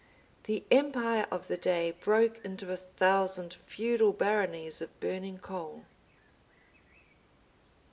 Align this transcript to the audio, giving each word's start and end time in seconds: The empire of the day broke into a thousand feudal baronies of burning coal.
The 0.45 0.63
empire 0.71 1.27
of 1.29 1.47
the 1.47 1.57
day 1.57 1.91
broke 1.91 2.43
into 2.43 2.71
a 2.71 2.75
thousand 2.75 3.53
feudal 3.53 4.13
baronies 4.13 4.81
of 4.81 4.99
burning 4.99 5.37
coal. 5.37 5.85